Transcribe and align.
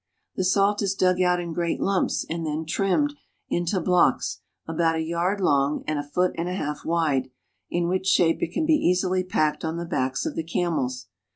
The 0.35 0.43
salt 0.43 0.81
is 0.81 0.95
dug 0.95 1.21
out 1.21 1.39
in 1.39 1.53
great 1.53 1.79
lumps 1.79 2.25
and 2.27 2.43
then 2.43 2.65
trimmed 2.65 3.13
into 3.49 3.79
blocks, 3.79 4.39
about 4.67 4.95
a 4.95 5.01
yard 5.03 5.39
long 5.39 5.83
and 5.85 5.99
a 5.99 6.03
foot 6.03 6.31
and 6.39 6.49
a 6.49 6.55
half 6.55 6.83
wide, 6.83 7.29
in 7.69 7.87
which 7.87 8.07
shape 8.07 8.41
it 8.41 8.51
can 8.51 8.65
be 8.65 8.73
easily 8.73 9.23
packed 9.23 9.63
on 9.63 9.77
the 9.77 9.85
backs 9.85 10.25
of 10.25 10.35
the 10.35 10.43
camels. 10.43 11.05